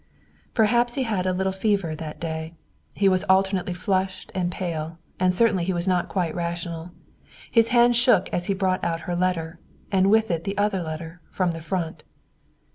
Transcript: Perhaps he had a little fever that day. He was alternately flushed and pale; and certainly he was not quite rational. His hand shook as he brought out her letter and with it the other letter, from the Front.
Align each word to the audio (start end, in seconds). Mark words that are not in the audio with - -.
Perhaps 0.55 0.95
he 0.95 1.03
had 1.03 1.27
a 1.27 1.31
little 1.31 1.51
fever 1.53 1.93
that 1.93 2.19
day. 2.19 2.55
He 2.95 3.07
was 3.07 3.23
alternately 3.25 3.75
flushed 3.75 4.31
and 4.33 4.51
pale; 4.51 4.97
and 5.19 5.31
certainly 5.31 5.63
he 5.63 5.73
was 5.73 5.87
not 5.87 6.09
quite 6.09 6.33
rational. 6.33 6.89
His 7.51 7.67
hand 7.67 7.95
shook 7.95 8.27
as 8.33 8.47
he 8.47 8.55
brought 8.55 8.83
out 8.83 9.01
her 9.01 9.15
letter 9.15 9.59
and 9.91 10.09
with 10.09 10.31
it 10.31 10.43
the 10.43 10.57
other 10.57 10.81
letter, 10.81 11.21
from 11.29 11.51
the 11.51 11.61
Front. 11.61 12.03